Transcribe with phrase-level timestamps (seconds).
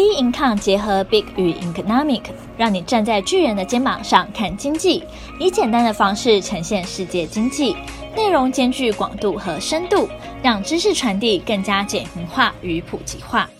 [0.00, 2.22] B Income 结合 Big 与 Economic，
[2.56, 5.04] 让你站在巨人的肩膀上看经济，
[5.38, 7.76] 以简单的方式呈现世界经济，
[8.16, 10.08] 内容兼具广度和深度，
[10.42, 13.50] 让知识传递更加简明化与普及化。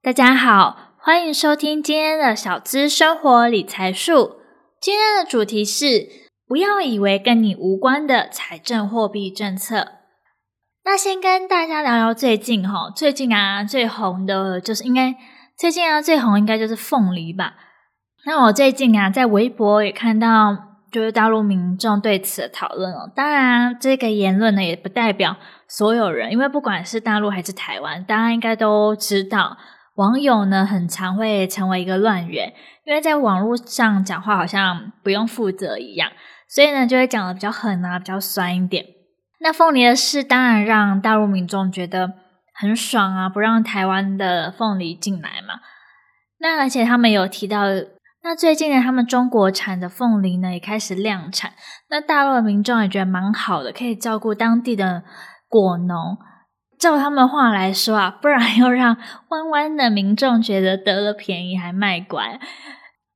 [0.00, 4.36] 大家好，欢迎收听今天的小资生活理财术。
[4.80, 6.08] 今天的主题是：
[6.46, 9.88] 不要以为跟你无关的财政货币政策。
[10.88, 15.16] 那先跟大家聊聊最近哈，最近啊最红的就是应该
[15.58, 17.54] 最近啊最红应该就是凤梨吧。
[18.24, 20.56] 那我最近啊在微博也看到，
[20.92, 23.10] 就是大陆民众对此的讨论哦。
[23.16, 25.36] 当然，这个言论呢也不代表
[25.66, 29.56] 所有人，因为不管是大陆还是台湾，大家应该都知道，
[29.96, 32.52] 网友呢很常会成为一个乱源，
[32.84, 36.12] 因为在网络上讲话好像不用负责一样，
[36.48, 38.84] 所以呢就会讲的比较狠啊，比较酸一点。
[39.38, 42.14] 那凤梨的事当然让大陆民众觉得
[42.54, 45.60] 很爽啊，不让台湾的凤梨进来嘛。
[46.38, 47.64] 那而且他们有提到，
[48.22, 51.52] 那最近呢，他们中国产的凤梨呢也开始量产。
[51.90, 55.04] 那大陆的民众也觉得蛮好的，可以照顾当地的
[55.48, 56.18] 果农。
[56.78, 58.96] 照他们话来说啊，不然又让
[59.28, 62.38] 湾湾的民众觉得得了便宜还卖乖。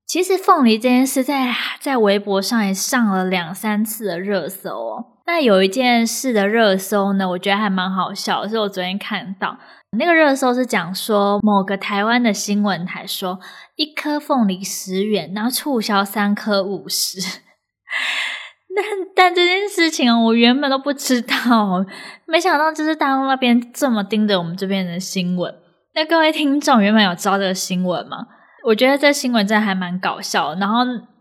[0.06, 5.04] 其实凤梨这件事在在微博上也上了两三次的热搜哦。
[5.32, 9.56] 那有一件事的热搜呢，我觉得还蛮好笑，是我昨天看到
[9.96, 13.38] 那个热搜是讲说某个台湾的新闻台说
[13.76, 17.20] 一颗凤梨十元，然后促销三颗五十。
[18.74, 21.86] 但但这件事情我原本都不知道，
[22.26, 25.54] 没想到就是大陆那边这么盯着我们这边的新闻。
[25.94, 28.26] 那各位听众原本有知道这个新闻吗？
[28.66, 30.80] 我觉得这新闻真的还蛮搞笑，然后。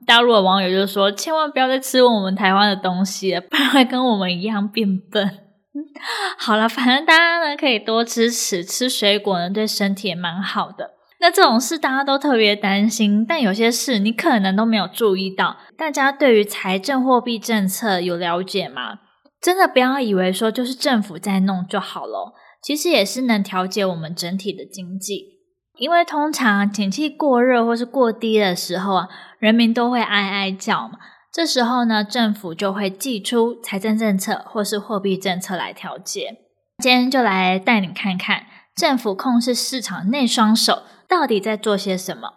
[0.09, 5.29] 大陆的网友就说：“千万不要再吃我们台湾的东西，不然会跟我们一样变笨。
[6.35, 10.93] ”好了，反正大家呢可以多吃吃吃水果呢，对身体也蛮好的。
[11.19, 15.57] 那这种事大家都特别担心，但有些事你可能都没有注意到。
[15.77, 19.02] 大家对于财政货币政策有了解吗？
[19.39, 22.33] 真的不要以为说就是政府在弄就好了，
[22.64, 25.39] 其实也是能调节我们整体的经济。
[25.79, 29.09] 因为通常景气过热或是过低的时候啊，
[29.39, 30.99] 人民都会哀哀叫嘛。
[31.31, 36.37] 这时候呢，政府就会祭出财政政策或是货币政策来调节。
[36.79, 38.43] 今天就来带你看看
[38.75, 42.33] 政府控制市场那双手到底在做些什么。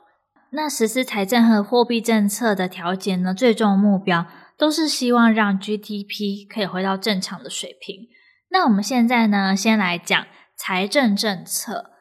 [0.50, 4.26] 那实施财政和货币政策的调节呢，最终目标
[4.56, 8.08] 都是希望让 GDP 可以回到正常的水平。
[8.50, 10.26] 那我们现在呢，先来讲
[10.56, 11.91] 财政政策。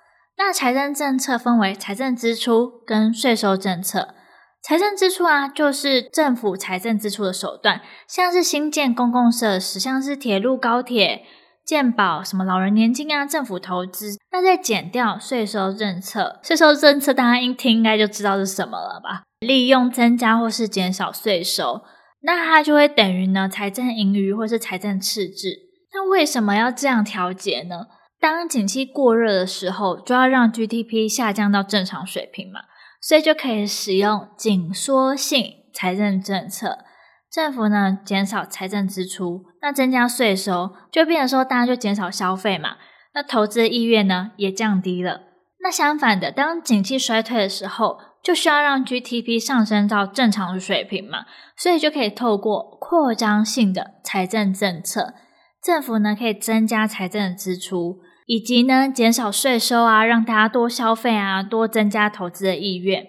[0.43, 4.15] 那财政政策分为财政支出跟税收政策。
[4.63, 11.21] 财政支出啊，就是政府财政支出的手段，像是新建公共设施，像是铁路、高铁、
[11.63, 14.17] 健保、什么老人年金啊，政府投资。
[14.31, 19.21] 那再减掉税收政策，税收政策大家一听应该就知道是什么了吧？
[19.41, 21.81] 利用增加或是减少税收，
[22.23, 25.49] 那它就会等于呢财政盈余或是财政赤字。
[25.93, 27.85] 那为什么要这样调节呢？
[28.21, 32.61] 当景气过热的时候，就要让 GDP 下降到正常水平嘛，
[33.01, 35.43] 所以就可以使用紧缩性
[35.73, 36.85] 财政政策。
[37.31, 42.75] 政府呢减少财政支出，那增加税收，就变成说大家就减少消费嘛，
[43.15, 45.21] 那投资意愿呢也降低了。
[45.61, 51.25] 那相反的，当景气衰退的时候，就需要让 GDP 上升到正常的水平嘛，
[51.57, 55.15] 所以就可以透过扩张性的财政政策，
[55.63, 58.01] 政府呢可以增加财政的支出。
[58.31, 63.05] 以及呢，减少税收啊，让大家多消费啊，多增加投资的意愿。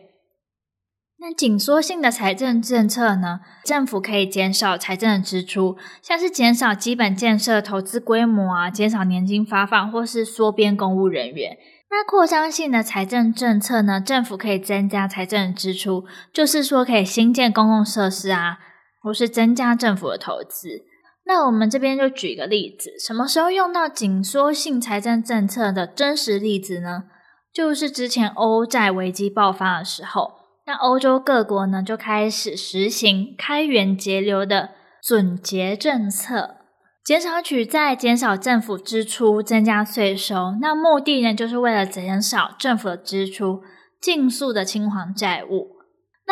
[1.21, 11.56] 那紧缩性的财政政策呢，政府可以减少财政的支出，像是减少基本建设投资规模啊，减少年金发放，或是缩编公务人员。
[11.88, 18.59] 那扩张性的财政政策呢，政府可以增加财政的支出，就是说可以新建公共设施啊，
[19.00, 20.82] 或是增加政府的投资。
[21.25, 27.05] 那我们这边就举个例子，什么时候用到紧缩性财政政策的真实例子呢？
[27.53, 30.32] 就是之前欧债危机爆发的时候，
[30.67, 34.70] 那欧洲各国呢就开始实行开源节流的
[35.02, 36.56] 准节政策，
[37.05, 40.55] 减少举债，减少政府支出，增加税收。
[40.61, 43.61] 那目的呢，就是为了减少政府的支出，
[44.00, 45.72] 尽速的清还债务。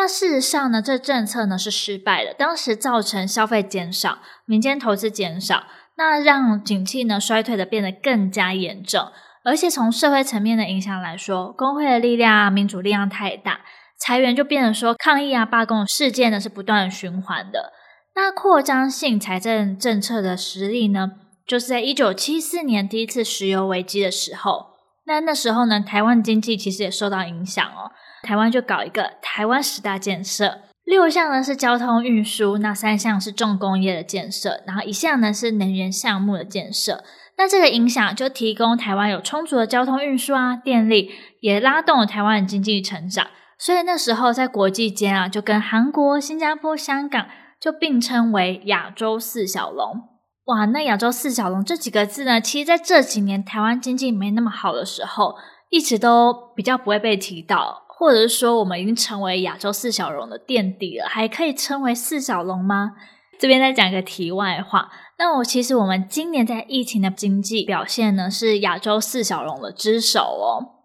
[0.01, 2.33] 那事实上呢，这政策呢是失败的。
[2.33, 5.65] 当时造成消费减少，民间投资减少，
[5.95, 9.11] 那让景气呢衰退的变得更加严重。
[9.45, 13.59] 而且从社会层面的影响来说，工会的力量啊，民主力量太大，
[13.99, 17.71] 裁员就变成说抗议啊、罢工事件呢是不断循环的。
[18.15, 21.11] 那扩张性财政政策的实例呢，
[21.45, 24.71] 就是在一九七四年第一次石油危机的时候，
[25.05, 27.91] 那那时候呢，台湾经济其实也受到影响哦。
[28.23, 37.03] 台湾就搞一个台湾十大建设，六项呢是交通运输，那三项是重工业的建设，然后一项呢是能源项目的建设。
[37.37, 41.09] 那这个影响就提供台湾有充足的交通运输啊，电力
[41.39, 43.27] 也拉动了台湾的经济成长。
[43.57, 47.27] 所以那时候在国际间啊，就跟韩国、新加坡、香港
[47.59, 50.09] 就并称为亚洲四小龙。
[50.45, 55.35] 哇，那亚洲四小龙这几个字呢，其实在这几年台湾经济没那么好的时候，
[55.69, 57.83] 一直都比较不会被提到。
[58.01, 62.93] 或者是说，我们已经成为亚洲四小龙的垫底了，还可以称为四小龙吗？
[63.37, 64.89] 这边再讲一个题外话。
[65.19, 70.81] 那我其实我们今年在疫情的经济表现呢，是亚洲四小龙的之首哦。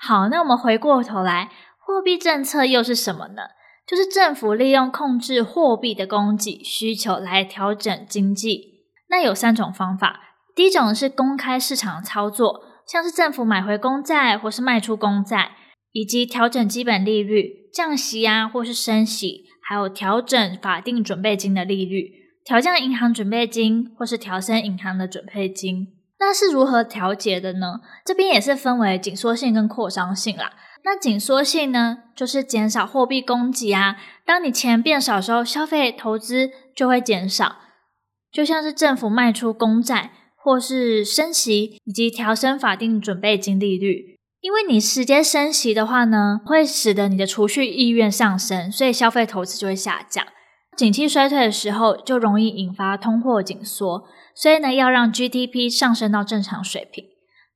[0.00, 3.42] 好，那我们回过头来，货币政策又是什么呢？
[3.86, 8.86] 就是政府利用控制货币的供给需求来调整经济。
[9.10, 10.18] 那有三种方法，
[10.56, 15.50] 第一种是公开市场操作，像是政府买回公债或是卖出公债。
[15.94, 22.10] 以及调整基本利率、降息啊，或是升息，还有调整法定准备金的利率、
[22.44, 25.86] 调降银行准备金，或是调升银行的准备金。
[26.18, 27.80] 那是如何调节的呢？
[28.04, 30.52] 这边也是分为紧缩性跟扩张性啦。
[30.82, 33.96] 那紧缩性呢，就是减少货币供给啊。
[34.26, 37.56] 当你钱变少的时候，消费投资就会减少。
[38.32, 44.13] 就像是政府卖出公债，或是升息，以及调升法定准备金利率。
[44.44, 50.22] 因为你直接升息的话呢，会使得你的储蓄意愿上升，所以消费投资就会下降。
[50.76, 54.04] 景气衰退的时候，就容易引发通货紧缩，
[54.34, 57.06] 所以呢，要让 GDP 上升到正常水平。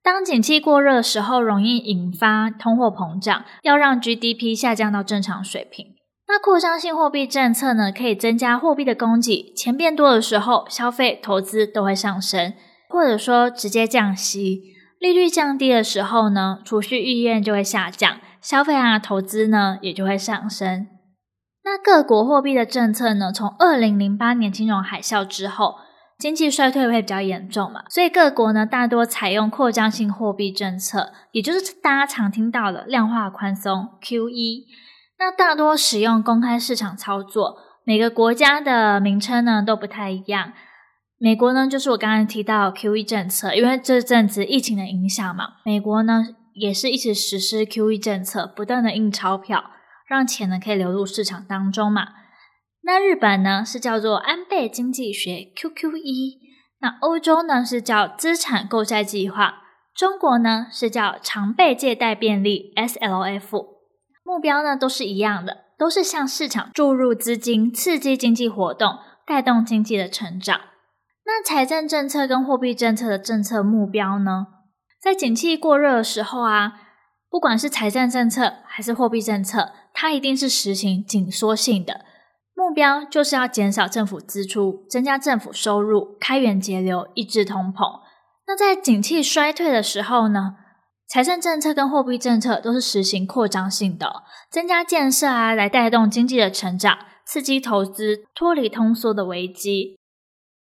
[0.02, 5.88] 当景气过热的时候，容易引发通货膨胀，要让 GDP 下降到正常水平。
[6.26, 12.55] 那扩张性货币政策呢，可以增加货币的供给，钱变多的时候，消费投资都会上升，
[12.88, 14.77] 或者说直接降息。
[14.99, 20.89] 利率降低的时候呢，储蓄意愿就会下降，消费啊投资呢也就会上升。
[21.65, 25.77] 那各国货币的政策呢，从二零零八年金融海啸之后，
[26.19, 34.65] 经济衰退会比较严重嘛，所以各国呢大多采用扩张性货币政策，也就是大家常听到的量化宽松 QE。
[35.21, 40.53] 那大多使用公开市场操作，每个国家的名称呢都不太一样。
[41.20, 46.25] 美国呢，就是我刚刚提到 QE 政策，因为这阵子疫情的影响嘛，美国呢
[46.55, 49.65] 也是一直实施 QE 政策，不断的印钞票，
[50.06, 52.11] 让钱呢可以流入市场当中嘛。
[52.82, 56.38] 那日本呢是叫做安倍经济学 QQE，
[56.81, 59.62] 那欧洲呢是叫资产购债计划，
[59.93, 63.67] 中国呢是叫常备借贷便利 SLF，
[64.23, 70.61] 目标呢都是一样的，都是向市场注入资金，刺激经济活动，带动经济的成长。
[71.30, 74.46] 那财政政策跟货币政策的政策目标呢？
[74.98, 76.72] 在景气过热的时候啊，
[77.28, 82.06] 不管是财政政策还是货币政策，它一定是实行紧缩性的，
[82.54, 88.00] 目标就是要减少政府支出，增加政府收入，开源节流，抑制通膨。
[88.46, 90.54] 那在景气衰退的时候呢，
[91.06, 96.96] 财政政策跟货币政策都是实行扩张性的，增加建设啊，来带动经济的成长，
[97.26, 99.98] 刺激投资，脱离通缩的危机。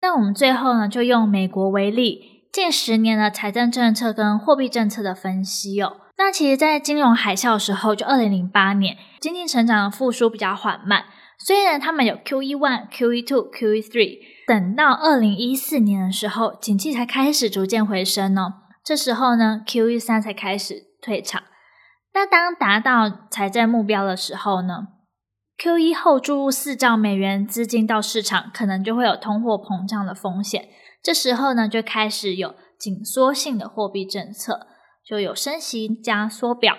[0.06, 5.96] 那我们最后呢，就用美国为例，近十年的财政政策跟货币政策的分析哦。
[6.16, 11.06] 那其实，在金融海啸的时候，就二零零八年，经济成长的复苏比较缓慢，
[11.40, 14.18] 虽然，他们有 QE one、QE two、QE three。
[14.46, 18.52] 等到二零一四年的时候，景气才开始逐渐回升哦。
[18.84, 21.42] 这时候呢，QE 三才开始退场。
[22.14, 24.86] 那当达到财政目标的时候呢
[25.58, 30.68] ，QE 后注入四兆美元资金到市场，可能就会有通货膨胀的风险。
[31.02, 34.66] 这时候呢，就开始有紧缩性的货币政策，
[35.04, 36.74] 就有升息加缩表，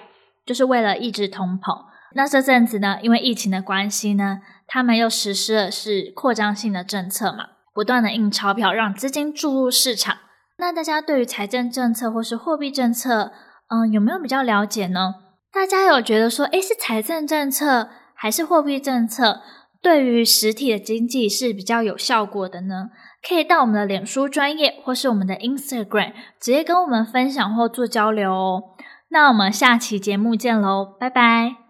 [0.46, 1.86] 就是为了抑制通膨。
[2.16, 10.18] 那这阵子呢，因为疫情的关系呢，他们又实施的是扩张性的政策嘛，不断的印钞票，让资金注入市场。
[10.58, 13.32] 那大家对于财政政策或是货币政策，
[13.70, 15.16] 嗯，有没有比较了解呢？
[15.54, 17.90] 大家有觉得说，诶，是财政政策？
[18.18, 19.42] 还是货币政策
[19.82, 22.90] 对于实体的经济是比较有效果的呢？
[23.28, 28.64] 可以到我们的脸书专业或是我们的 Instagram 直接跟我们分享或做交流哦。
[29.10, 31.67] 那我们下期节目见喽，拜拜。